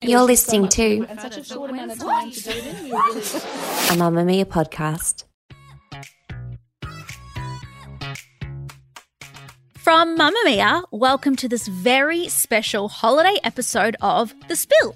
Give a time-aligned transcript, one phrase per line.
[0.00, 1.06] You're listening to a
[3.96, 5.24] Mamamia podcast.
[9.74, 14.94] From Mamamia, welcome to this very special holiday episode of The Spill.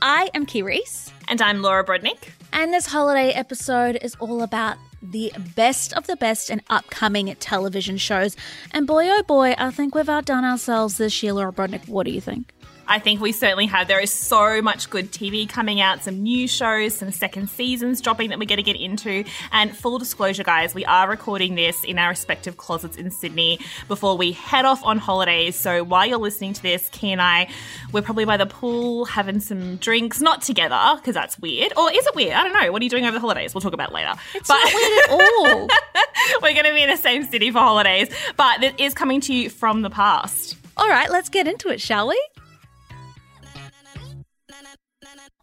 [0.00, 1.10] I am Kee Reece.
[1.26, 2.28] And I'm Laura Brodnik.
[2.52, 7.96] And this holiday episode is all about the best of the best and upcoming television
[7.96, 8.36] shows.
[8.70, 11.88] And boy, oh boy, I think we've outdone ourselves this year, Laura Brodnik.
[11.88, 12.53] What do you think?
[12.86, 13.88] I think we certainly have.
[13.88, 18.30] There is so much good TV coming out, some new shows, some second seasons dropping
[18.30, 19.24] that we're going to get into.
[19.52, 24.16] And full disclosure, guys, we are recording this in our respective closets in Sydney before
[24.16, 25.56] we head off on holidays.
[25.56, 27.48] So while you're listening to this, Kee and I,
[27.92, 31.72] we're probably by the pool having some drinks, not together because that's weird.
[31.76, 32.34] Or is it weird?
[32.34, 32.72] I don't know.
[32.72, 33.54] What are you doing over the holidays?
[33.54, 34.12] We'll talk about it later.
[34.34, 35.68] It's but not weird at all.
[36.42, 39.34] we're going to be in the same city for holidays, but it is coming to
[39.34, 40.56] you from the past.
[40.76, 42.20] All right, let's get into it, shall we?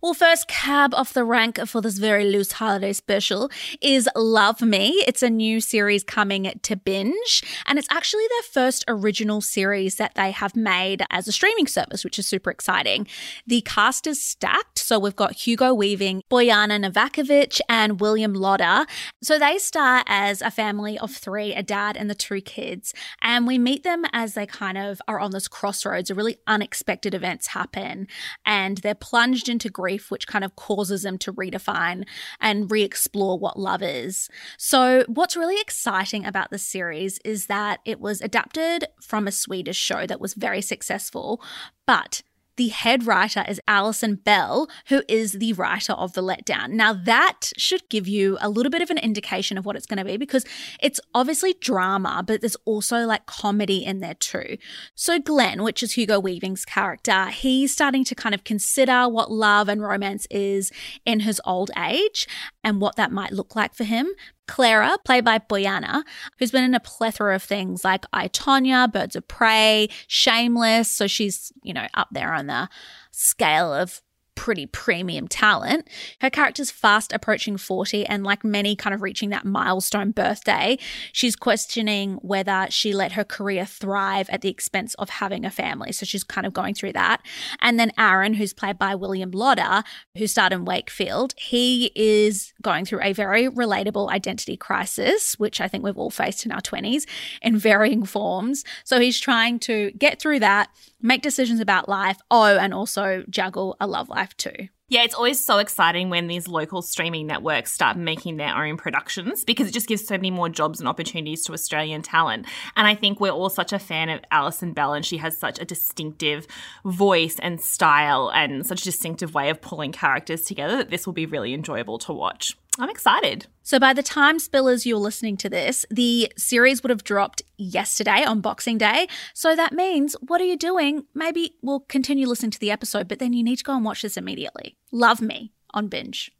[0.03, 5.03] Well, first cab off the rank for this very loose holiday special is Love Me.
[5.05, 10.15] It's a new series coming to binge, and it's actually their first original series that
[10.15, 13.05] they have made as a streaming service, which is super exciting.
[13.45, 18.87] The cast is stacked, so we've got Hugo Weaving, Bojana Novakovic, and William Lodder.
[19.21, 23.45] So they star as a family of three, a dad and the two kids, and
[23.45, 26.09] we meet them as they kind of are on this crossroads.
[26.09, 28.07] A really unexpected events happen,
[28.47, 32.05] and they're plunged into grief grief, which kind of causes them to redefine
[32.39, 34.29] and re explore what love is.
[34.57, 39.77] So, what's really exciting about this series is that it was adapted from a Swedish
[39.77, 41.41] show that was very successful,
[41.85, 42.21] but
[42.57, 46.69] the head writer is Alison Bell, who is the writer of The Letdown.
[46.69, 49.97] Now, that should give you a little bit of an indication of what it's going
[49.97, 50.45] to be because
[50.81, 54.57] it's obviously drama, but there's also like comedy in there too.
[54.95, 59.69] So, Glenn, which is Hugo Weaving's character, he's starting to kind of consider what love
[59.69, 60.71] and romance is
[61.05, 62.27] in his old age
[62.63, 64.09] and what that might look like for him.
[64.51, 66.03] Clara, played by Bojana,
[66.37, 70.91] who's been in a plethora of things like I, Tonya, Birds of Prey, Shameless.
[70.91, 72.67] So she's, you know, up there on the
[73.11, 74.01] scale of
[74.35, 75.87] pretty premium talent.
[76.19, 80.77] Her character's fast approaching 40 and like many kind of reaching that milestone birthday,
[81.11, 85.91] she's questioning whether she let her career thrive at the expense of having a family.
[85.91, 87.21] So she's kind of going through that.
[87.59, 89.83] And then Aaron, who's played by William Lodder,
[90.17, 95.67] who starred in Wakefield, he is going through a very relatable identity crisis, which I
[95.67, 97.03] think we've all faced in our 20s
[97.41, 98.63] in varying forms.
[98.83, 100.69] So he's trying to get through that
[101.01, 102.17] make decisions about life.
[102.29, 104.69] Oh, and also juggle a love life too.
[104.91, 109.45] Yeah, it's always so exciting when these local streaming networks start making their own productions
[109.45, 112.45] because it just gives so many more jobs and opportunities to Australian talent.
[112.75, 115.61] And I think we're all such a fan of Alison Bell, and she has such
[115.61, 116.45] a distinctive
[116.83, 121.13] voice and style and such a distinctive way of pulling characters together that this will
[121.13, 122.57] be really enjoyable to watch.
[122.79, 123.47] I'm excited.
[123.63, 128.23] So, by the time spillers you're listening to this, the series would have dropped yesterday
[128.23, 129.07] on Boxing Day.
[129.33, 131.05] So, that means what are you doing?
[131.13, 134.01] Maybe we'll continue listening to the episode, but then you need to go and watch
[134.01, 134.77] this immediately.
[134.91, 136.31] Love me on binge.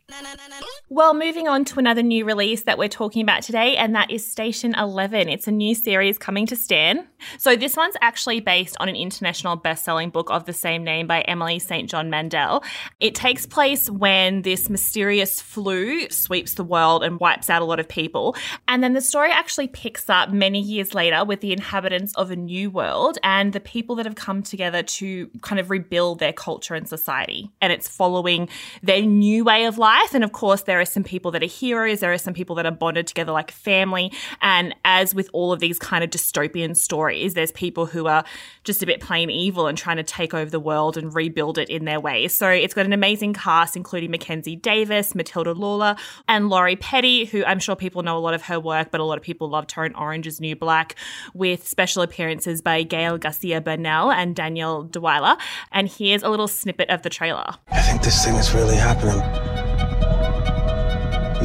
[0.89, 4.29] Well, moving on to another new release that we're talking about today, and that is
[4.29, 5.29] Station 11.
[5.29, 7.07] It's a new series coming to Stan.
[7.37, 11.07] So, this one's actually based on an international best selling book of the same name
[11.07, 11.89] by Emily St.
[11.89, 12.61] John Mandel.
[12.99, 17.79] It takes place when this mysterious flu sweeps the world and wipes out a lot
[17.79, 18.35] of people.
[18.67, 22.35] And then the story actually picks up many years later with the inhabitants of a
[22.35, 26.75] new world and the people that have come together to kind of rebuild their culture
[26.75, 27.49] and society.
[27.61, 28.49] And it's following
[28.83, 32.01] their new way of life And of course, there are some people that are heroes,
[32.01, 34.11] there are some people that are bonded together like family.
[34.41, 38.25] And as with all of these kind of dystopian stories, there's people who are
[38.63, 41.69] just a bit plain evil and trying to take over the world and rebuild it
[41.69, 42.35] in their ways.
[42.35, 45.95] So it's got an amazing cast, including Mackenzie Davis, Matilda Lawler,
[46.27, 49.03] and Lori Petty, who I'm sure people know a lot of her work, but a
[49.05, 50.95] lot of people loved her in Orange is New Black,
[51.33, 55.39] with special appearances by Gael Garcia Bernal and Danielle Deadwyler.
[55.71, 57.55] And here's a little snippet of the trailer.
[57.71, 59.50] I think this thing is really happening.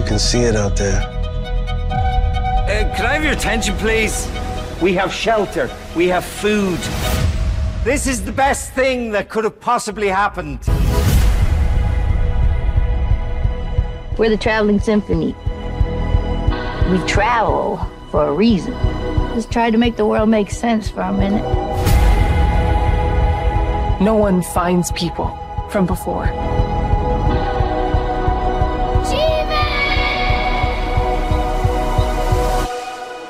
[0.07, 1.01] You can see it out there.
[1.01, 4.31] Uh, can I have your attention, please?
[4.81, 5.69] We have shelter.
[5.97, 6.79] We have food.
[7.83, 10.61] This is the best thing that could have possibly happened.
[14.17, 15.35] We're the Traveling Symphony.
[16.89, 17.79] We travel
[18.13, 18.75] for a reason.
[19.35, 21.43] Just try to make the world make sense for a minute.
[24.01, 25.37] No one finds people
[25.69, 26.27] from before.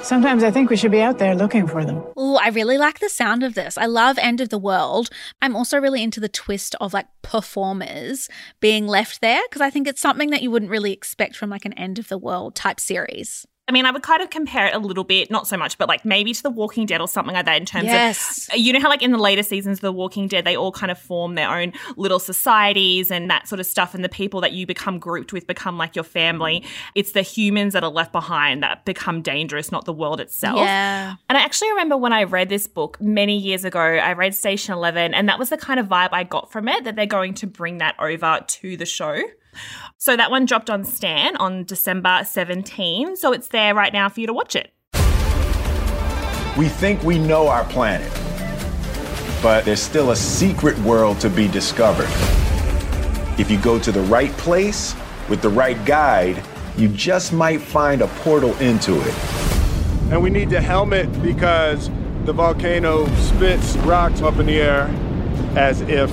[0.06, 2.00] Sometimes I think we should be out there looking for them.
[2.16, 3.76] Oh, I really like the sound of this.
[3.76, 5.10] I love End of the World.
[5.42, 8.28] I'm also really into the twist of like performers
[8.60, 11.64] being left there because I think it's something that you wouldn't really expect from like
[11.64, 13.46] an End of the World type series.
[13.68, 15.88] I mean, I would kind of compare it a little bit, not so much, but
[15.88, 18.48] like maybe to The Walking Dead or something like that in terms Yes.
[18.52, 20.70] of, you know, how like in the later seasons of The Walking Dead, they all
[20.70, 23.92] kind of form their own little societies and that sort of stuff.
[23.92, 26.62] And the people that you become grouped with become like your family.
[26.94, 30.58] It's the humans that are left behind that become dangerous, not the world itself.
[30.58, 31.16] Yeah.
[31.28, 34.74] And I actually remember when I read this book many years ago, I read Station
[34.74, 37.34] 11, and that was the kind of vibe I got from it that they're going
[37.34, 39.20] to bring that over to the show.
[39.98, 43.16] So that one dropped on Stan on December 17.
[43.16, 44.72] So it's there right now for you to watch it.
[46.56, 48.10] We think we know our planet,
[49.42, 52.08] but there's still a secret world to be discovered.
[53.38, 54.94] If you go to the right place
[55.28, 56.42] with the right guide,
[56.78, 59.14] you just might find a portal into it.
[60.10, 61.90] And we need the helmet because
[62.24, 64.84] the volcano spits rocks up in the air
[65.56, 66.10] as if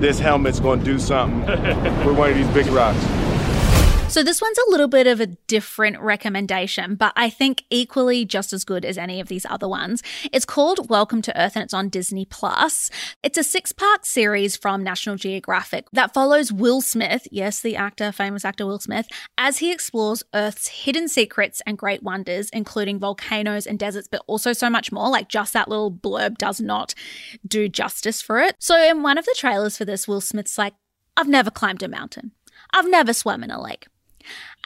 [0.00, 1.40] this helmet's to do something
[2.06, 3.15] with one of these big rocks.
[4.16, 8.54] So this one's a little bit of a different recommendation, but I think equally just
[8.54, 10.02] as good as any of these other ones.
[10.32, 12.90] It's called Welcome to Earth and it's on Disney Plus.
[13.22, 18.42] It's a six-part series from National Geographic that follows Will Smith, yes, the actor, famous
[18.42, 23.78] actor Will Smith, as he explores Earth's hidden secrets and great wonders, including volcanoes and
[23.78, 25.10] deserts, but also so much more.
[25.10, 26.94] Like just that little blurb does not
[27.46, 28.56] do justice for it.
[28.60, 30.72] So in one of the trailers for this, Will Smith's like,
[31.18, 32.32] I've never climbed a mountain.
[32.72, 33.88] I've never swum in a lake.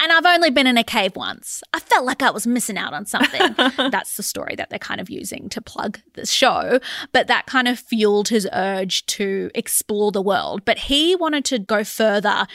[0.03, 1.63] And I've only been in a cave once.
[1.75, 3.55] I felt like I was missing out on something.
[3.91, 6.81] That's the story that they're kind of using to plug the show.
[7.13, 10.65] But that kind of fueled his urge to explore the world.
[10.65, 12.47] But he wanted to go further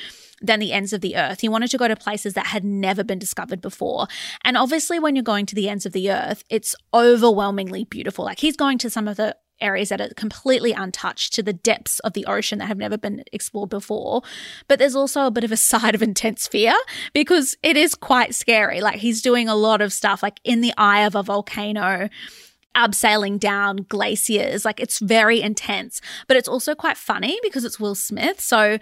[0.41, 1.41] than the ends of the earth.
[1.41, 4.07] He wanted to go to places that had never been discovered before.
[4.43, 8.25] And obviously, when you're going to the ends of the earth, it's overwhelmingly beautiful.
[8.25, 11.99] Like he's going to some of the areas that are completely untouched to the depths
[11.99, 14.21] of the ocean that have never been explored before.
[14.67, 16.73] But there's also a bit of a side of intense fear
[17.13, 18.81] because it is quite scary.
[18.81, 22.09] Like he's doing a lot of stuff like in the eye of a volcano
[22.75, 24.65] abseiling down glaciers.
[24.65, 28.39] Like it's very intense, but it's also quite funny because it's Will Smith.
[28.39, 28.77] So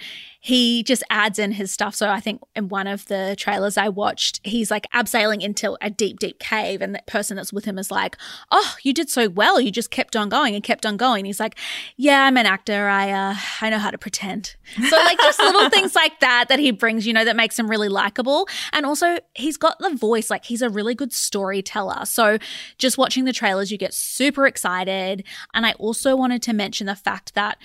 [0.46, 1.96] he just adds in his stuff.
[1.96, 5.90] So I think in one of the trailers I watched, he's like abseiling into a
[5.90, 8.18] deep, deep cave, and the person that's with him is like,
[8.52, 9.62] "Oh, you did so well.
[9.62, 11.58] You just kept on going and kept on going." He's like,
[11.96, 12.90] "Yeah, I'm an actor.
[12.90, 14.58] I uh, I know how to pretend."
[14.90, 17.70] So like just little things like that that he brings, you know, that makes him
[17.70, 20.30] really likable, and also he's got the voice.
[20.30, 22.04] Like he's a really good storyteller.
[22.04, 22.38] So
[22.78, 25.24] just watching the trailers, you get super excited.
[25.54, 27.58] And I also wanted to mention the fact that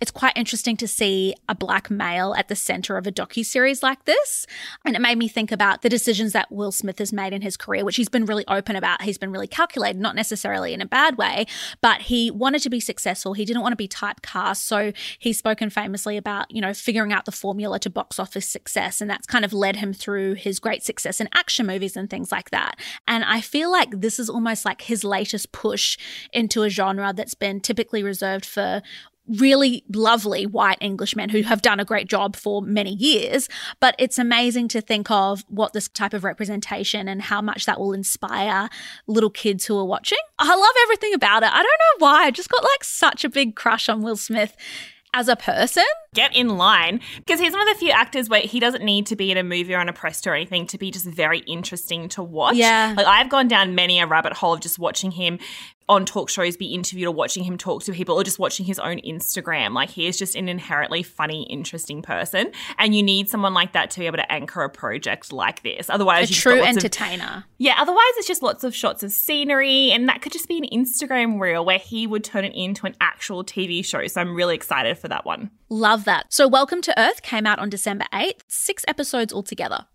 [0.00, 4.04] it's quite interesting to see a black male at the center of a docu-series like
[4.04, 4.46] this.
[4.84, 7.56] And it made me think about the decisions that will smith has made in his
[7.56, 9.02] career which he's been really open about.
[9.02, 11.46] He's been really calculated not necessarily in a bad way
[11.80, 13.32] but he wanted to be successful.
[13.32, 14.58] He didn't want to be typecast.
[14.58, 19.00] So he's spoken famously about you know figuring out the formula to box office success.
[19.00, 22.30] And that's kind of led him through his great success in action movies and things
[22.30, 22.78] like that.
[23.08, 25.96] And i feel like this is almost like his latest push
[26.32, 28.82] into a genre that's been typically reserved for
[29.38, 33.48] really lovely white Englishmen who have done a great job for many years.
[33.80, 37.78] But it's amazing to think of what this type of representation and how much that
[37.80, 38.68] will inspire
[39.06, 40.18] little kids who are watching.
[40.38, 41.50] I love everything about it.
[41.50, 42.24] I don't know why.
[42.24, 44.56] I just got like such a big crush on Will Smith
[45.16, 45.84] as a person.
[46.14, 49.16] Get in line because he's one of the few actors where he doesn't need to
[49.16, 52.08] be in a movie or on a press or anything to be just very interesting
[52.10, 52.56] to watch.
[52.56, 52.94] Yeah.
[52.96, 55.38] Like I've gone down many a rabbit hole of just watching him
[55.88, 58.78] on talk shows be interviewed or watching him talk to people or just watching his
[58.78, 59.72] own Instagram.
[59.72, 62.50] Like he is just an inherently funny, interesting person.
[62.78, 65.88] And you need someone like that to be able to anchor a project like this.
[65.88, 67.44] Otherwise, A true lots of- entertainer.
[67.58, 70.66] yeah, otherwise it's just lots of shots of scenery, and that could just be an
[70.72, 74.06] Instagram reel where he would turn it into an actual TV show.
[74.06, 75.50] So I'm really excited for that one.
[75.68, 76.26] Love that.
[76.32, 79.86] So, Welcome to Earth came out on December 8th, six episodes altogether.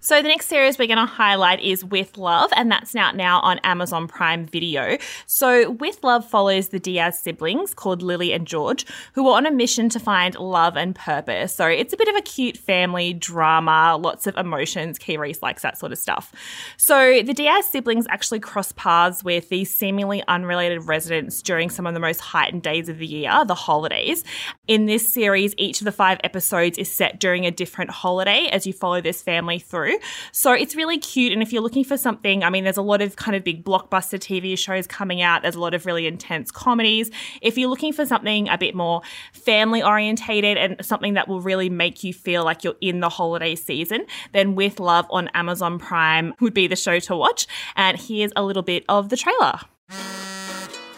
[0.00, 3.38] So the next series we're going to highlight is With Love, and that's out now
[3.40, 4.98] on Amazon Prime Video.
[5.26, 9.52] So With Love follows the Diaz siblings called Lily and George, who are on a
[9.52, 11.54] mission to find love and purpose.
[11.54, 14.98] So it's a bit of a cute family drama, lots of emotions.
[14.98, 16.32] Kee Reece likes that sort of stuff.
[16.76, 21.94] So the Diaz siblings actually cross paths with these seemingly unrelated residents during some of
[21.94, 24.24] the most heightened days of the year, the holidays.
[24.66, 28.66] In this series, each of the five episodes is set during a different holiday as
[28.66, 29.98] you follow this family through.
[30.30, 31.32] So it's really cute.
[31.32, 33.64] And if you're looking for something, I mean, there's a lot of kind of big
[33.64, 37.10] blockbuster TV shows coming out, there's a lot of really intense comedies.
[37.40, 39.02] If you're looking for something a bit more
[39.32, 43.54] family orientated and something that will really make you feel like you're in the holiday
[43.54, 47.46] season, then With Love on Amazon Prime would be the show to watch.
[47.76, 49.58] And here's a little bit of the trailer.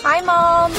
[0.02, 0.72] Hi, Mom.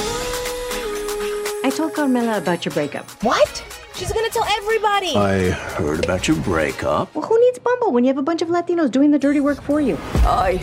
[1.66, 3.10] I told Carmela about your breakup.
[3.24, 3.85] What?
[3.96, 5.16] She's gonna tell everybody.
[5.16, 7.14] I heard about your breakup.
[7.16, 9.62] Well, who needs Bumble when you have a bunch of Latinos doing the dirty work
[9.62, 9.98] for you?
[10.26, 10.62] I.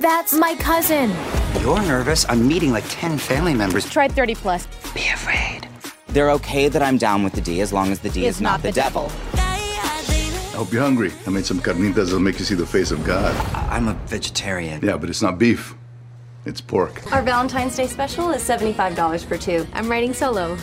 [0.00, 1.10] That's my cousin.
[1.60, 2.24] You're nervous.
[2.28, 3.88] I'm meeting like 10 family members.
[3.90, 4.66] Tried 30 plus.
[4.94, 5.68] Be afraid.
[6.08, 8.62] They're okay that I'm down with the D as long as the D is, not,
[8.62, 9.10] the, devil.
[9.34, 11.12] I hope you're hungry.
[11.26, 13.34] I made some carnitas that'll make you see the face of God.
[13.54, 14.82] I- I'm a vegetarian.
[14.82, 15.74] Yeah, but it's not beef.
[16.46, 17.12] It's pork.
[17.12, 19.66] Our Valentine's Day special is $75 for two.
[19.74, 20.56] I'm writing solo.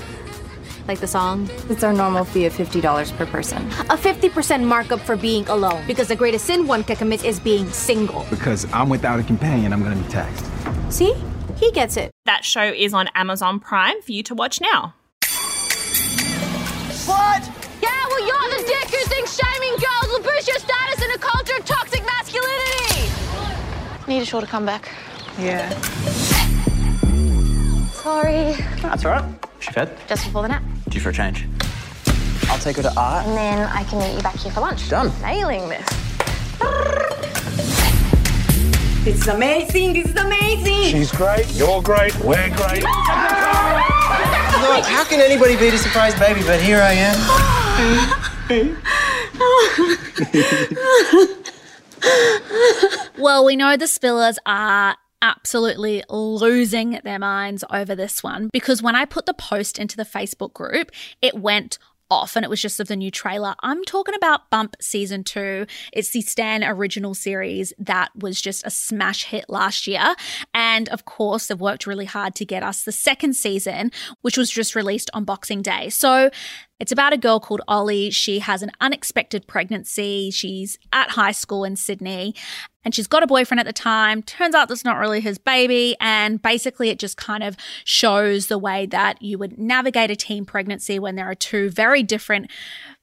[0.87, 1.49] Like the song?
[1.69, 3.65] It's our normal fee of $50 per person.
[3.89, 5.81] A 50% markup for being alone.
[5.87, 8.25] Because the greatest sin one can commit is being single.
[8.29, 10.45] Because I'm without a companion, I'm gonna be taxed.
[10.89, 11.13] See?
[11.55, 12.11] He gets it.
[12.25, 14.93] That show is on Amazon Prime for you to watch now.
[17.05, 17.43] What?
[17.81, 21.17] Yeah, well, you're the dick who thinks shaming girls will boost your status in a
[21.17, 23.09] culture of toxic masculinity.
[24.07, 24.89] Need a shorter comeback.
[25.39, 25.69] Yeah.
[27.91, 28.55] Sorry.
[28.81, 29.35] That's all right.
[29.59, 29.97] She fed?
[30.09, 30.63] Just before the nap.
[30.93, 31.47] Due for a change.
[32.49, 33.25] I'll take her to art.
[33.25, 34.87] And then I can meet you back here for lunch.
[34.89, 35.11] Done.
[35.23, 35.83] Nailing this.
[39.03, 39.93] This is amazing.
[39.93, 40.91] This is amazing.
[40.91, 41.51] She's great.
[41.55, 42.15] You're great.
[42.19, 42.83] We're great.
[42.83, 42.91] Look,
[44.85, 46.43] how can anybody beat a surprise baby?
[46.43, 47.17] But here I am.
[53.17, 58.95] Well, we know the Spillers are absolutely losing their minds over this one because when
[58.95, 61.79] I put the post into the Facebook group, it went
[62.11, 63.55] off and it was just of the new trailer.
[63.61, 65.65] I'm talking about Bump season two.
[65.93, 70.13] It's the Stan original series that was just a smash hit last year.
[70.53, 74.51] And of course, they've worked really hard to get us the second season, which was
[74.51, 75.89] just released on Boxing Day.
[75.89, 76.29] So
[76.79, 78.11] it's about a girl called Ollie.
[78.11, 80.31] She has an unexpected pregnancy.
[80.31, 82.35] She's at high school in Sydney
[82.83, 84.21] and she's got a boyfriend at the time.
[84.23, 85.95] Turns out that's not really his baby.
[85.99, 90.45] And basically, it just kind of shows the way that you would navigate a teen
[90.45, 92.49] pregnancy when there are two very different,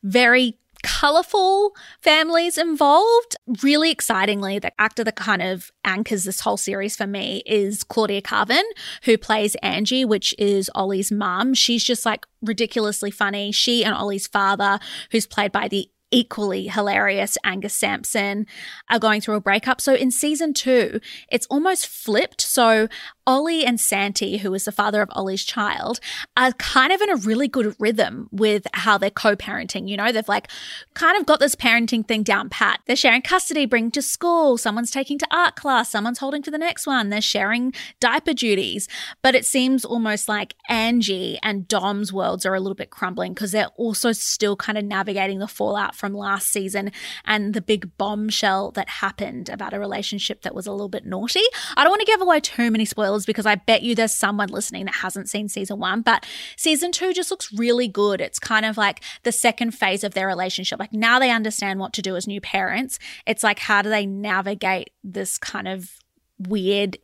[0.03, 3.37] very colorful families involved.
[3.63, 8.23] Really excitingly, the actor that kind of anchors this whole series for me is Claudia
[8.23, 8.63] Karvan,
[9.05, 11.55] who plays Angie, which is Ollie's mum.
[11.55, 13.53] She's just like ridiculously funny.
[13.53, 14.79] She and Ollie's father,
[15.11, 18.47] who's played by the equally hilarious Angus Sampson
[18.89, 19.81] are going through a breakup.
[19.81, 21.01] So in season two,
[21.31, 22.41] it's almost flipped.
[22.41, 22.89] So
[23.27, 26.01] Ollie and Santi, who is the father of Ollie's child,
[26.37, 29.89] are kind of in a really good rhythm with how they're co-parenting.
[29.89, 30.49] You know, they've like
[30.95, 32.81] kind of got this parenting thing down pat.
[32.87, 36.59] They're sharing custody, bringing to school, someone's taking to art class, someone's holding to the
[36.59, 37.11] next one.
[37.11, 38.89] They're sharing diaper duties.
[39.23, 43.53] But it seems almost like Angie and Dom's worlds are a little bit crumbling because
[43.53, 46.91] they're also still kind of navigating the fallout from last season
[47.25, 51.43] and the big bombshell that happened about a relationship that was a little bit naughty.
[51.77, 54.49] I don't want to give away too many spoilers because I bet you there's someone
[54.49, 56.27] listening that hasn't seen season one, but
[56.57, 58.21] season two just looks really good.
[58.21, 60.79] It's kind of like the second phase of their relationship.
[60.79, 62.99] Like now they understand what to do as new parents.
[63.27, 65.91] It's like, how do they navigate this kind of
[66.39, 66.99] weird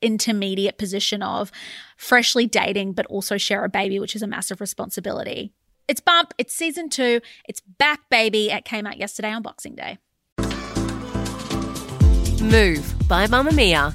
[0.00, 1.50] intermediate position of
[1.96, 5.52] freshly dating, but also share a baby, which is a massive responsibility.
[5.88, 8.50] It's Bump, it's season two, it's back, baby.
[8.50, 9.98] It came out yesterday on Boxing Day.
[12.40, 13.94] Move by Mamamia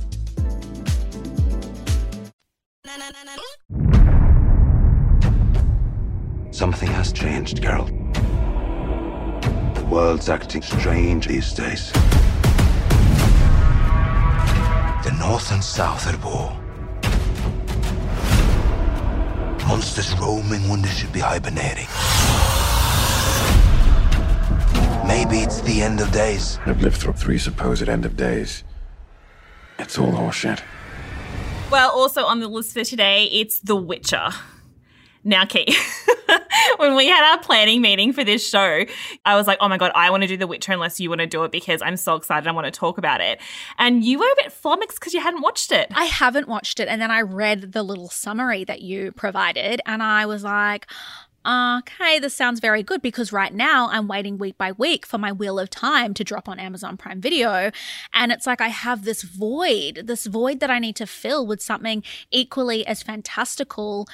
[6.51, 7.85] Something has changed, Carol.
[9.73, 11.91] The world's acting strange these days.
[15.03, 16.57] The North and South at war.
[19.67, 21.87] Monsters roaming when they should be hibernating.
[25.07, 26.59] Maybe it's the end of days.
[26.65, 28.63] I've lived through three supposed end of days.
[29.79, 30.61] It's all horseshit.
[31.71, 34.27] Well, also on the list for today, it's The Witcher.
[35.23, 35.73] Now, Kate,
[36.77, 38.83] when we had our planning meeting for this show,
[39.23, 41.21] I was like, oh my God, I want to do The Witcher unless you want
[41.21, 42.45] to do it because I'm so excited.
[42.45, 43.39] I want to talk about it.
[43.77, 45.87] And you were a bit flummoxed because you hadn't watched it.
[45.95, 46.89] I haven't watched it.
[46.89, 50.87] And then I read the little summary that you provided, and I was like,
[51.45, 55.31] okay, this sounds very good because right now I'm waiting week by week for my
[55.31, 57.71] Wheel of Time to drop on Amazon Prime Video.
[58.13, 61.61] And it's like I have this void, this void that I need to fill with
[61.61, 64.07] something equally as fantastical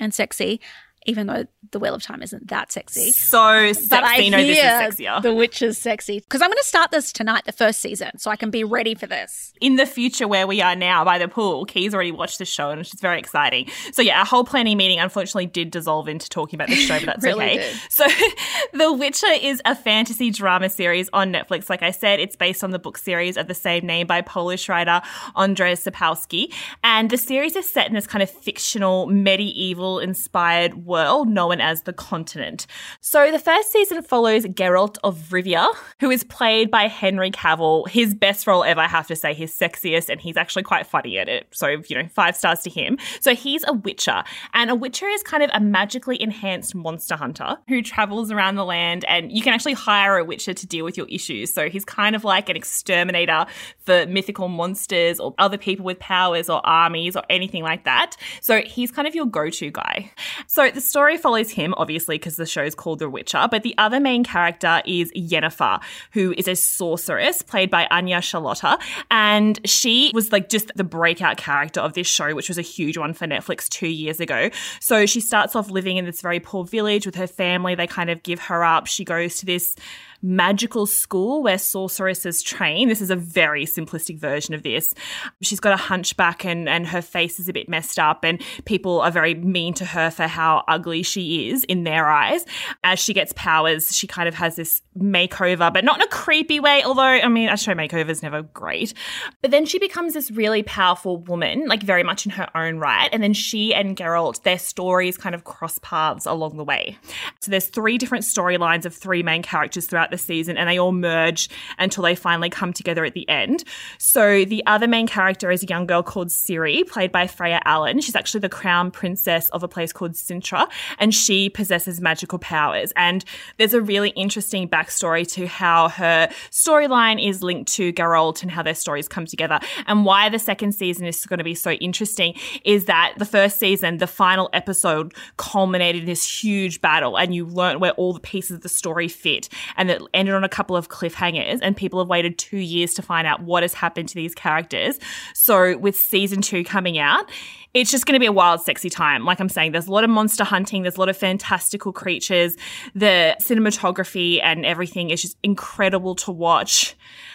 [0.00, 0.60] and sexy,
[1.06, 3.10] even though the Wheel of Time isn't that sexy.
[3.10, 3.88] So sexy.
[3.88, 4.72] But I no, this is hear
[5.10, 5.22] sexier.
[5.22, 6.20] The Witch is sexy.
[6.20, 8.94] Because I'm going to start this tonight, the first season, so I can be ready
[8.94, 9.52] for this.
[9.60, 12.70] in the future where we are now by the pool, Key's already watched the show
[12.70, 13.68] and it's very exciting.
[13.92, 17.06] So yeah, our whole planning meeting unfortunately did dissolve into talking about the show, but
[17.06, 17.56] that's Really okay.
[17.56, 17.76] did.
[17.88, 18.06] So
[18.72, 21.70] The Witcher is a fantasy drama series on Netflix.
[21.70, 24.68] Like I said, it's based on the book series of the same name by Polish
[24.68, 25.00] writer
[25.36, 26.52] Andrzej Sapkowski.
[26.84, 31.82] And the series is set in this kind of fictional, medieval inspired world known as
[31.82, 32.66] the continent.
[33.00, 37.88] So the first season follows Geralt of Rivia, who is played by Henry Cavill.
[37.88, 41.18] His best role ever, I have to say, his sexiest, and he's actually quite funny
[41.18, 41.46] at it.
[41.52, 42.98] So, you know, five stars to him.
[43.20, 44.24] So he's a witcher,
[44.54, 48.64] and a witcher is kind of a magically enhanced monster hunter who travels around the
[48.64, 51.52] land, and you can actually hire a witcher to deal with your issues.
[51.52, 53.46] So he's kind of like an exterminator
[53.84, 58.16] for mythical monsters or other people with powers or armies or anything like that.
[58.40, 60.10] So he's kind of your go to guy.
[60.46, 64.00] So the story follows him, obviously, because the show's called The Witcher, but the other
[64.00, 68.80] main character is Yennefer, who is a sorceress played by Anya Chalotra.
[69.10, 72.96] And she was like just the breakout character of this show, which was a huge
[72.96, 74.50] one for Netflix two years ago.
[74.80, 77.74] So she starts off living in this very poor village with her family.
[77.74, 78.86] They kind of give her up.
[78.86, 79.76] She goes to this
[80.22, 82.88] magical school where sorceresses train.
[82.88, 84.94] This is a very simplistic version of this.
[85.42, 89.00] She's got a hunchback and, and her face is a bit messed up, and people
[89.00, 92.44] are very mean to her for how ugly she is in their eyes.
[92.84, 96.60] As she gets powers, she kind of has this makeover, but not in a creepy
[96.60, 98.94] way, although, I mean, a show makeover is never great.
[99.42, 103.08] But then she becomes this really powerful woman, like very much in her own right.
[103.12, 106.98] And then she and Geralt, their stories kind of cross paths along the way.
[107.40, 110.92] So there's three different storylines of three main characters throughout the season, and they all
[110.92, 113.64] merge until they finally come together at the end.
[113.98, 118.00] So the other main character is a young girl called Ciri, played by Freya Allan.
[118.00, 122.92] She's actually the crown princess of a place called Cintra, and she possesses magical powers.
[122.96, 123.24] And
[123.58, 128.62] there's a really interesting backstory to how her storyline is linked to Geralt and how
[128.62, 129.58] their stories come together.
[129.86, 133.58] And why the second season is going to be so interesting is that the first
[133.58, 138.20] season, the final episode culminated in this huge battle, and you learnt where all the
[138.20, 139.48] pieces of the story fit.
[139.76, 143.02] And it ended on a couple of cliffhangers, and people have waited two years to
[143.02, 144.98] find out what has happened to these characters.
[145.34, 147.30] So, with season two coming out,
[147.74, 149.24] it's just going to be a wild, sexy time.
[149.24, 152.56] Like I'm saying, there's a lot of monster hunting, there's a lot of fantastical creatures.
[152.94, 156.94] The cinematography and everything is just incredible to watch.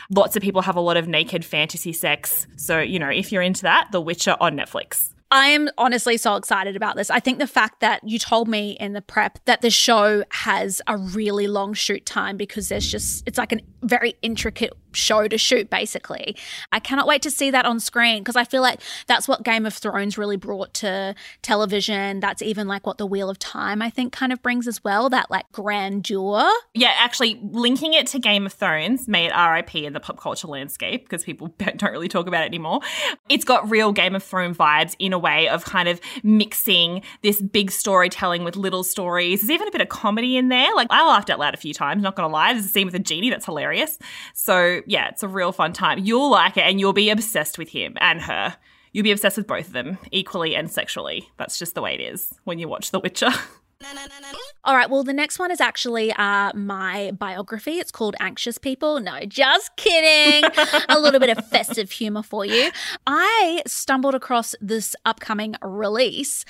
[0.09, 2.47] Lots of people have a lot of naked fantasy sex.
[2.57, 5.10] So, you know, if you're into that, The Witcher on Netflix.
[5.31, 7.09] I am honestly so excited about this.
[7.09, 10.81] I think the fact that you told me in the prep that the show has
[10.87, 15.37] a really long shoot time because there's just, it's like a very intricate show to
[15.37, 16.35] shoot, basically.
[16.71, 19.65] I cannot wait to see that on screen because I feel like that's what Game
[19.65, 22.19] of Thrones really brought to television.
[22.19, 25.09] That's even like what The Wheel of Time, I think, kind of brings as well
[25.09, 26.49] that like grandeur.
[26.73, 30.47] Yeah, actually, linking it to Game of Thrones, may it RIP in the pop culture
[30.47, 32.81] landscape because people don't really talk about it anymore.
[33.29, 37.41] It's got real Game of Thrones vibes in a way of kind of mixing this
[37.41, 39.41] big storytelling with little stories.
[39.41, 40.73] There's even a bit of comedy in there.
[40.75, 42.53] Like, I laughed out loud a few times, not gonna lie.
[42.53, 43.97] There's a scene with a genie that's hilarious.
[44.33, 45.99] So, yeah, it's a real fun time.
[45.99, 48.55] You'll like it and you'll be obsessed with him and her.
[48.93, 51.29] You'll be obsessed with both of them equally and sexually.
[51.37, 53.29] That's just the way it is when you watch The Witcher.
[54.63, 57.79] All right, well, the next one is actually uh, my biography.
[57.79, 58.99] It's called Anxious People.
[58.99, 60.49] No, just kidding.
[60.87, 62.69] a little bit of festive humor for you.
[63.07, 66.45] I stumbled across this upcoming release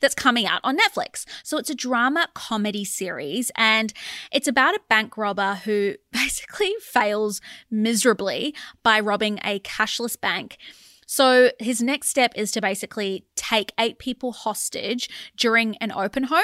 [0.00, 1.24] that's coming out on Netflix.
[1.42, 3.92] So it's a drama comedy series, and
[4.32, 10.58] it's about a bank robber who basically fails miserably by robbing a cashless bank.
[11.06, 16.42] So his next step is to basically take eight people hostage during an open home.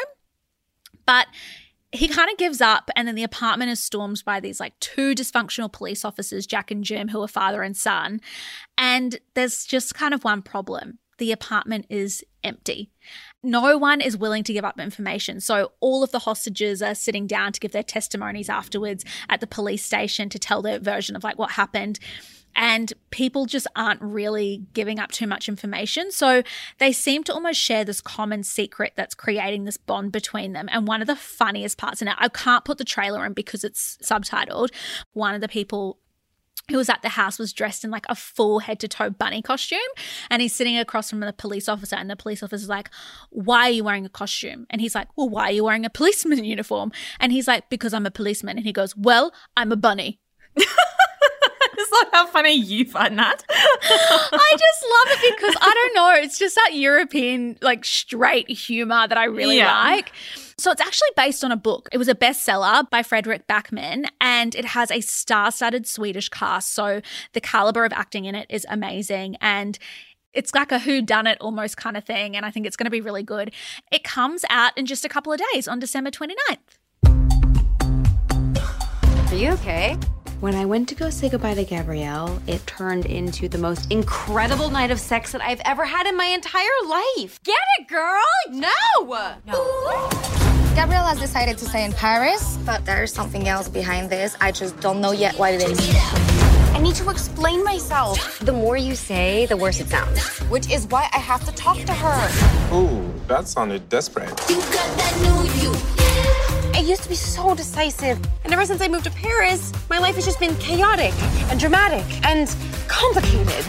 [1.04, 1.26] But
[1.92, 5.14] he kind of gives up and then the apartment is stormed by these like two
[5.14, 8.18] dysfunctional police officers jack and jim who are father and son
[8.78, 12.90] and there's just kind of one problem the apartment is empty
[13.42, 15.40] no one is willing to give up information.
[15.40, 19.46] So all of the hostages are sitting down to give their testimonies afterwards at the
[19.46, 21.98] police station to tell their version of like what happened.
[22.54, 26.12] And people just aren't really giving up too much information.
[26.12, 26.42] So
[26.78, 30.68] they seem to almost share this common secret that's creating this bond between them.
[30.70, 33.96] And one of the funniest parts, and I can't put the trailer in because it's
[34.02, 34.68] subtitled,
[35.14, 35.98] one of the people
[36.70, 39.42] who was at the house was dressed in like a full head to toe bunny
[39.42, 39.78] costume
[40.30, 42.88] and he's sitting across from the police officer and the police officer's like
[43.30, 45.90] why are you wearing a costume and he's like well why are you wearing a
[45.90, 49.76] policeman uniform and he's like because i'm a policeman and he goes well i'm a
[49.76, 50.20] bunny
[51.74, 53.42] It's not how funny you find that.
[53.50, 59.08] I just love it because I don't know, it's just that European like straight humor
[59.08, 59.72] that I really Yeah.
[59.72, 60.12] like.
[60.62, 61.88] So it's actually based on a book.
[61.90, 66.72] It was a bestseller by Fredrik Backman and it has a star-studded Swedish cast.
[66.72, 67.00] So
[67.32, 69.76] the caliber of acting in it is amazing and
[70.32, 72.84] it's like a who done it almost kind of thing and I think it's going
[72.84, 73.52] to be really good.
[73.90, 76.58] It comes out in just a couple of days on December 29th.
[79.32, 79.98] Are you okay?
[80.42, 84.70] When I went to go say goodbye to Gabrielle, it turned into the most incredible
[84.70, 87.40] night of sex that I've ever had in my entire life.
[87.44, 88.20] Get it, girl?
[88.48, 88.68] No!
[89.46, 90.10] No.
[90.74, 94.36] Gabrielle has decided to stay in Paris, but there's something else behind this.
[94.40, 95.78] I just don't know yet what it is.
[96.74, 98.40] I need to explain myself.
[98.40, 100.26] The more you say, the worse it sounds.
[100.50, 102.74] Which is why I have to talk to her.
[102.74, 104.32] Ooh, that sounded desperate.
[104.50, 106.01] I
[106.82, 110.24] used to be so decisive, and ever since I moved to Paris, my life has
[110.24, 111.12] just been chaotic
[111.50, 112.54] and dramatic and
[112.88, 113.64] complicated.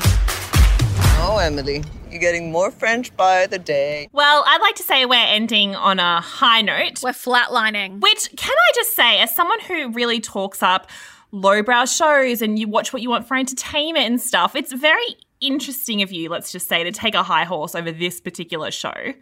[1.26, 4.10] Oh, Emily, you're getting more French by the day.
[4.12, 7.02] Well, I'd like to say we're ending on a high note.
[7.04, 8.02] We're flatlining.
[8.02, 10.90] Which, can I just say, as someone who really talks up
[11.32, 16.02] lowbrow shows and you watch what you want for entertainment and stuff, it's very interesting
[16.02, 19.14] of you, let's just say, to take a high horse over this particular show.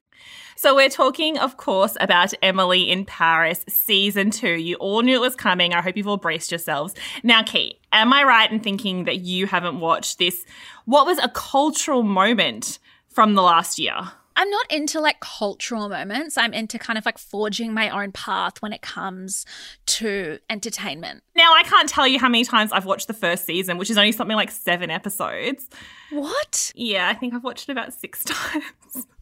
[0.61, 4.51] So, we're talking, of course, about Emily in Paris season two.
[4.51, 5.73] You all knew it was coming.
[5.73, 6.93] I hope you've all braced yourselves.
[7.23, 10.45] Now, Kate, am I right in thinking that you haven't watched this?
[10.85, 14.11] What was a cultural moment from the last year?
[14.35, 16.37] I'm not into like cultural moments.
[16.37, 19.45] I'm into kind of like forging my own path when it comes
[19.87, 21.23] to entertainment.
[21.35, 23.97] Now, I can't tell you how many times I've watched the first season, which is
[23.97, 25.67] only something like seven episodes.
[26.11, 26.71] What?
[26.75, 28.63] Yeah, I think I've watched it about six times.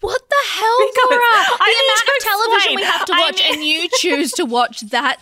[0.02, 1.20] What the hell, Because Laura?
[1.20, 4.32] The I need amount of television we have to I watch, mean- and you choose
[4.34, 5.18] to watch that,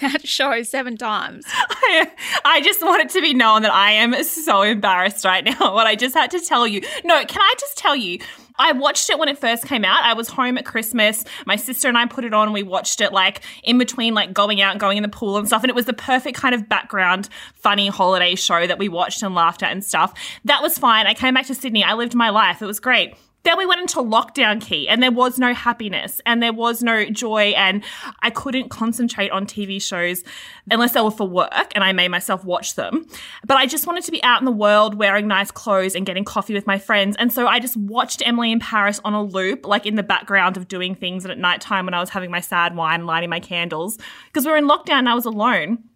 [0.00, 1.44] that show seven times.
[1.48, 2.10] I,
[2.44, 5.74] I just want it to be known that I am so embarrassed right now.
[5.74, 6.82] What I just had to tell you.
[7.04, 8.18] No, can I just tell you?
[8.60, 10.04] I watched it when it first came out.
[10.04, 11.24] I was home at Christmas.
[11.46, 12.52] My sister and I put it on.
[12.52, 15.46] We watched it like in between, like going out and going in the pool and
[15.46, 15.62] stuff.
[15.62, 19.34] And it was the perfect kind of background, funny holiday show that we watched and
[19.34, 20.12] laughed at and stuff.
[20.44, 21.06] That was fine.
[21.06, 21.82] I came back to Sydney.
[21.82, 22.60] I lived my life.
[22.60, 23.14] It was great.
[23.42, 27.06] Then we went into lockdown Kee and there was no happiness and there was no
[27.06, 27.82] joy and
[28.22, 30.22] I couldn't concentrate on TV shows
[30.70, 33.06] unless they were for work and I made myself watch them.
[33.46, 36.24] But I just wanted to be out in the world wearing nice clothes and getting
[36.24, 37.16] coffee with my friends.
[37.18, 40.56] And so I just watched Emily in Paris on a loop, like in the background
[40.56, 43.30] of doing things and at night time when I was having my sad wine, lighting
[43.30, 45.89] my candles because we were in lockdown and I was alone.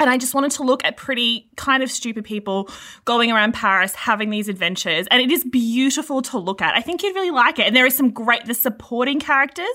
[0.00, 2.70] And I just wanted to look at pretty kind of stupid people
[3.04, 5.06] going around Paris having these adventures.
[5.10, 6.74] And it is beautiful to look at.
[6.74, 7.66] I think you'd really like it.
[7.66, 9.66] And there is some great, the supporting characters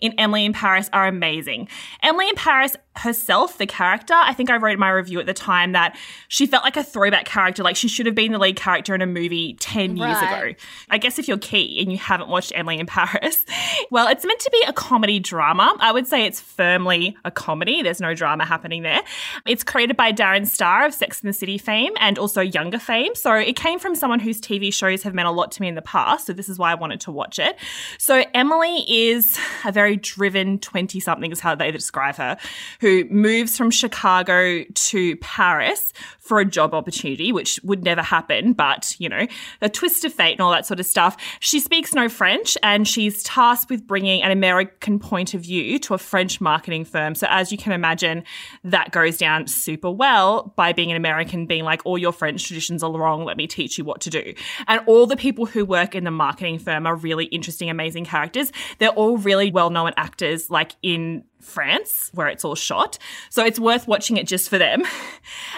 [0.00, 1.68] in Emily in Paris are amazing.
[2.02, 5.34] Emily in Paris herself, the character, I think I wrote in my review at the
[5.34, 5.96] time that
[6.28, 7.62] she felt like a throwback character.
[7.62, 10.50] Like she should have been the lead character in a movie 10 years Right.
[10.50, 10.60] ago.
[10.90, 13.44] I guess if you're Kee and you haven't watched Emily in Paris,
[13.90, 15.74] well, it's meant to be a comedy drama.
[15.80, 17.82] I would say it's firmly a comedy.
[17.82, 19.00] There's no drama happening there.
[19.46, 23.14] It's created by Darren Star of Sex and the City fame and also Younger fame.
[23.14, 25.74] So it came from someone whose TV shows have meant a lot to me in
[25.74, 26.26] the past.
[26.26, 27.56] So this is why I wanted to watch it.
[27.98, 32.36] So Emily is a very driven 20 something, is how they describe her,
[32.80, 35.92] who moves from Chicago to Paris
[36.28, 39.26] for a job opportunity, which would never happen, but you know,
[39.62, 41.16] a twist of fate and all that sort of stuff.
[41.40, 45.94] She speaks no French and she's tasked with bringing an American point of view to
[45.94, 47.14] a French marketing firm.
[47.14, 48.24] So, as you can imagine,
[48.62, 52.82] that goes down super well by being an American, being like, all your French traditions
[52.82, 53.24] are wrong.
[53.24, 54.34] Let me teach you what to do.
[54.66, 58.52] And all the people who work in the marketing firm are really interesting, amazing characters.
[58.78, 62.98] They're all really well known actors, like in France, where it's all shot.
[63.30, 64.84] So it's worth watching it just for them.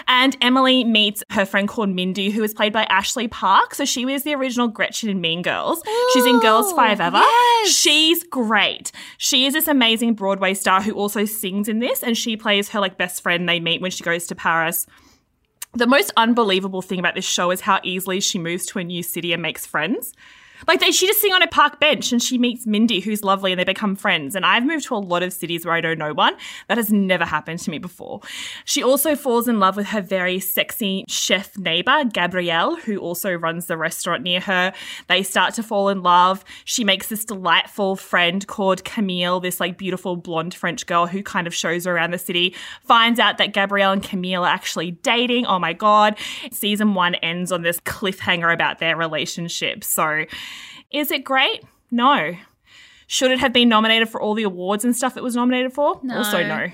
[0.07, 3.73] And Emily meets her friend called Mindy, who is played by Ashley Park.
[3.73, 5.81] So she was the original Gretchen in Mean Girls.
[6.13, 7.11] She's in Girls5eva.
[7.13, 7.69] yes.
[7.69, 8.91] She's great.
[9.17, 12.81] She is this amazing Broadway star who also sings in this, and she plays her
[12.81, 14.85] like best friend they meet when she goes to Paris.
[15.73, 19.03] The most unbelievable thing about this show is how easily she moves to a new
[19.03, 20.13] city and makes friends.
[20.67, 23.51] Like they, she just sitting on a park bench and she meets Mindy, who's lovely,
[23.51, 24.35] and they become friends.
[24.35, 26.35] And I've moved to a lot of cities where I don't know no one.
[26.67, 28.21] That has never happened to me before.
[28.65, 33.65] She also falls in love with her very sexy chef neighbor, Gabrielle, who also runs
[33.65, 34.73] the restaurant near her.
[35.07, 36.43] They start to fall in love.
[36.65, 41.47] She makes this delightful friend called Camille, this like beautiful blonde French girl who kind
[41.47, 42.55] of shows her around the city.
[42.83, 45.45] Finds out that Gabrielle and Camille are actually dating.
[45.45, 46.17] Oh my God.
[46.51, 49.83] Season one ends on this cliffhanger about their relationship.
[49.83, 50.25] So,
[50.91, 51.63] is it great?
[51.89, 52.35] No.
[53.07, 55.99] Should it have been nominated for all the awards and stuff it was nominated for?
[56.03, 56.17] No.
[56.17, 56.67] Also, no.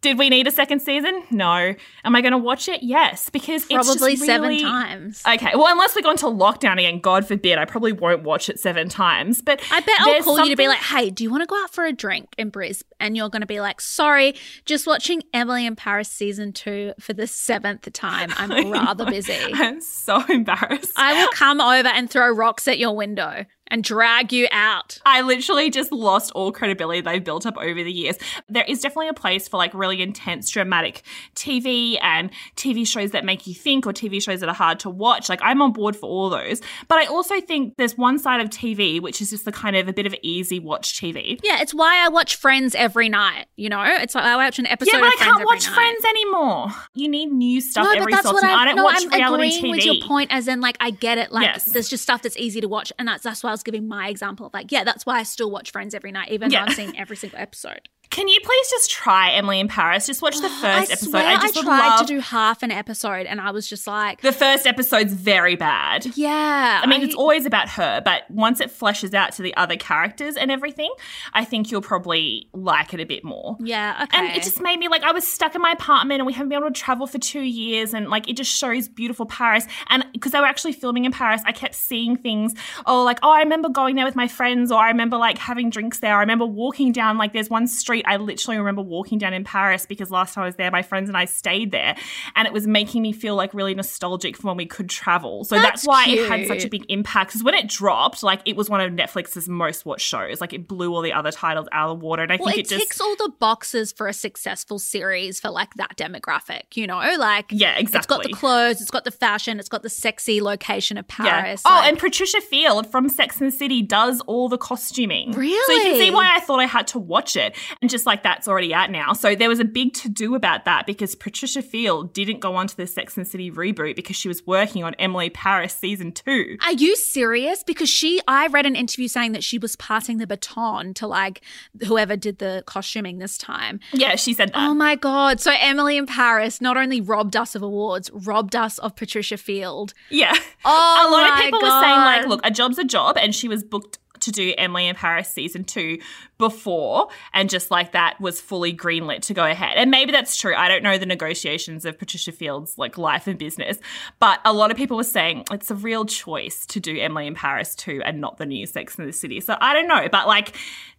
[0.00, 1.24] Did we need a second season?
[1.30, 1.74] No.
[2.04, 2.84] Am I going to watch it?
[2.84, 5.22] Yes, because Probably seven times.
[5.26, 8.60] Okay, well, unless we go into lockdown again, God forbid, I probably won't watch it
[8.60, 9.42] seven times.
[9.42, 11.60] But I bet I'll call you to be like, hey, do you want to go
[11.60, 12.88] out for a drink in Brisbane?
[13.00, 14.34] And you're going to be like, sorry,
[14.66, 18.30] just watching Emily in Paris season two for the seventh time.
[18.36, 19.36] I'm rather busy.
[19.52, 20.92] I'm so embarrassed.
[20.96, 24.98] I will come over and throw rocks at your window and drag you out.
[25.06, 28.16] I literally just lost all credibility they've built up over the years.
[28.48, 31.02] There is definitely a place for like really intense, dramatic
[31.34, 34.90] TV and TV shows that make you think or TV shows that are hard to
[34.90, 35.28] watch.
[35.28, 36.60] Like, I'm on board for all those.
[36.88, 39.88] But I also think there's one side of TV, which is just the kind of
[39.88, 41.38] a bit of easy watch TV.
[41.42, 43.46] Yeah, it's why I watch Friends every night.
[43.56, 44.92] You know, it's like I watch an episode.
[44.94, 45.74] yeah, but I can't watch night.
[45.74, 46.66] Friends anymore.
[46.94, 48.50] You need new stuff no, every but that's so what often.
[48.56, 49.70] I'm, I don't no, watch I'm reality agreeing TV.
[49.76, 51.32] with your point, as in like I get it.
[51.32, 51.64] Like Yes.
[51.72, 54.08] there's just stuff that's easy to watch, and that's that's why I was giving my
[54.08, 56.60] example of like yeah, that's why I still watch Friends every night, even Yeah.
[56.60, 57.88] though I'm seeing every single episode.
[58.10, 60.06] Can you please just try Emily in Paris?
[60.06, 61.10] Just watch the first I episode.
[61.10, 63.86] swear I just would tried love to do half an episode, and I was just
[63.86, 66.06] like, the first episode's very bad.
[66.16, 66.80] yeah.
[66.82, 70.36] I mean, it's always about her, but once it fleshes out to the other characters
[70.36, 70.90] and everything,
[71.34, 73.56] I think you'll probably like it a bit more.
[73.60, 74.16] yeah, okay.
[74.18, 76.48] And it just made me like I was stuck in my apartment and we haven't
[76.48, 79.66] been able to travel for two years and like it just shows beautiful Paris.
[79.90, 82.54] And because they were actually filming in Paris, I kept seeing things.
[82.86, 85.70] Oh, like oh, I remember going there with my friends, or I remember like having
[85.70, 86.16] drinks there.
[86.16, 89.86] I remember walking down like there's one street I literally remember walking down in Paris
[89.86, 91.96] because last time I was there, my friends and I stayed there,
[92.36, 95.44] and it was making me feel like really nostalgic for when we could travel.
[95.44, 97.30] So that's, That's why it had such a big impact.
[97.30, 100.40] Because when it dropped, like it was one of Netflix's most watched shows.
[100.40, 102.58] Like it blew all the other titles out of the water, and I well, think
[102.58, 106.76] it, it, just ticks all the boxes for a successful series for like that demographic,
[106.76, 106.98] you know?
[107.18, 107.98] Like, Yeah, exactly.
[107.98, 111.62] It's got the clothes, it's got the fashion, it's got the sexy location of Paris.
[111.64, 111.72] Yeah.
[111.72, 115.32] Oh, like- and Patricia Field from Sex and the City does all the costuming.
[115.32, 115.66] Really?
[115.66, 117.56] So you can see why I thought I had to watch it.
[117.80, 119.12] And just like that's already out now.
[119.12, 122.66] So there was a big to do about that because Patricia Field didn't go on
[122.66, 126.56] to the Sex and City reboot because she was working on Emily Paris season two.
[126.62, 127.62] Are you serious?
[127.62, 131.42] Because she, I read an interview saying that she was passing the baton to like
[131.86, 133.80] whoever did the costuming this time.
[133.92, 134.58] Yeah, she said that.
[134.58, 135.40] Oh my God.
[135.40, 139.94] So Emily in Paris not only robbed us of awards, robbed us of Patricia Field.
[140.10, 140.34] Yeah.
[140.64, 143.48] Oh a lot of people were saying, like, look, a job's a job, and she
[143.48, 145.98] was booked to do Emily in Paris season two
[146.36, 149.76] before, and just like that was fully greenlit to go ahead.
[149.76, 150.54] And maybe that's true.
[150.54, 153.78] I don't know the negotiations of Patricia Field's like life and business,
[154.20, 157.34] but a lot of people were saying it's a real choice to do Emily in
[157.34, 159.40] Paris two and not the new Sex in the City.
[159.40, 160.54] So I don't know, but like,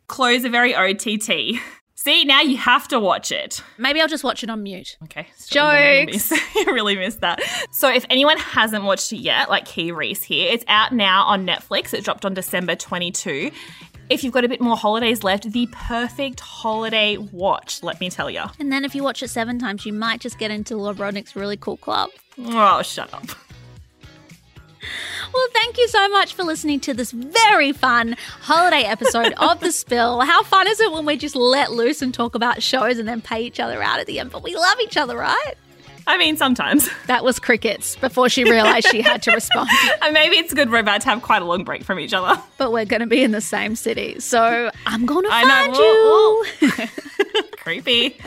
[0.08, 1.62] clothes are very OTT.
[2.02, 3.62] See, now you have to watch it.
[3.78, 4.96] Maybe I'll just watch it on mute.
[5.04, 5.28] Okay.
[5.52, 6.32] You'll Jokes.
[6.56, 7.42] You really missed that.
[7.72, 11.46] So if anyone hasn't watched it yet, like Kee Reece here, it's out now on
[11.46, 11.94] Netflix.
[11.94, 13.52] It dropped on December 22.
[14.10, 18.30] If you've got a bit more holidays left, the perfect holiday watch, let me tell
[18.30, 18.44] you.
[18.60, 21.36] And then if you watch it seven times, you might just get into Laura Brodnik's
[21.36, 22.12] really cool club.
[22.38, 23.26] Oh, shut up.
[25.34, 29.72] Well, thank you so much for listening to this very fun holiday episode of The
[29.72, 30.22] Spill.
[30.22, 33.22] How fun is it when we just let loose and talk about shows and then
[33.22, 34.32] pay each other out at the end?
[34.32, 35.54] But we love each other, right?
[36.08, 36.90] I mean, sometimes.
[37.06, 39.70] That was crickets before she realized she had to respond.
[40.02, 42.42] And maybe it's good we're about to have quite a long break from each other.
[42.58, 44.20] But we're going to be in the same city.
[44.20, 46.68] So I'm going to I find know.
[46.82, 47.42] you.
[47.58, 48.18] Creepy.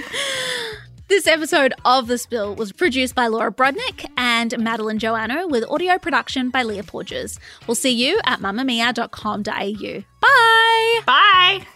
[1.13, 5.99] This episode of The Spill was produced by Laura Brodnik and Madeline Joannou with audio
[5.99, 7.39] production by Leah Porges.
[7.67, 10.05] We'll see you at mamamia.com.au.
[10.23, 11.01] Bye.
[11.05, 11.67] Bye.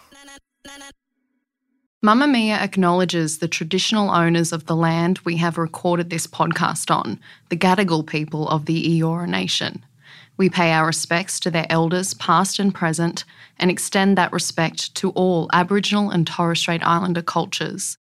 [2.03, 7.19] Mamamia acknowledges the traditional owners of the land we have recorded this podcast on,
[7.49, 9.85] the Gadigal people of the Eora Nation.
[10.37, 13.23] We pay our respects to their elders, past and present,
[13.59, 17.95] and extend that respect to all Aboriginal and Torres Strait Islander cultures.